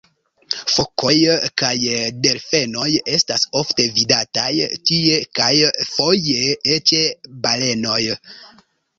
[0.75, 1.15] Fokoj
[1.61, 1.73] kaj
[2.27, 2.85] delfenoj
[3.17, 4.47] estas ofte vidataj
[4.91, 5.51] tie kaj
[5.97, 6.95] foje eĉ
[7.45, 7.99] balenoj.